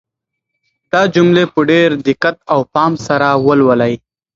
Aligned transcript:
دا 0.91 1.01
جملې 1.13 1.43
په 1.53 1.59
ډېر 1.69 1.89
دقت 2.07 2.35
او 2.53 2.59
پام 2.73 2.91
سره 3.07 3.27
ولولئ. 3.45 3.93